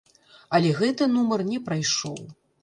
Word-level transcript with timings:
Але 0.57 0.71
гэты 0.79 1.07
нумар 1.11 1.45
не 1.51 1.61
прайшоў. 1.69 2.19